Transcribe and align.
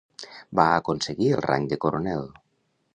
Va 0.59 0.65
aconseguir 0.77 1.29
el 1.37 1.45
rang 1.49 1.71
de 1.75 1.81
coronel. 1.87 2.29